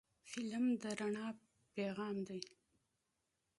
فلم 0.31 0.65
د 0.81 0.83
رڼا 0.99 1.27
پیغام 1.75 2.15
دی 2.27 2.41